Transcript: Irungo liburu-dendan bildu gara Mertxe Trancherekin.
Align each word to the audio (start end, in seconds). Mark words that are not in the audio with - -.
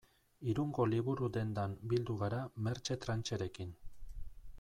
Irungo 0.51 0.85
liburu-dendan 0.93 1.75
bildu 1.91 2.15
gara 2.21 2.39
Mertxe 2.69 2.97
Trancherekin. 3.05 3.77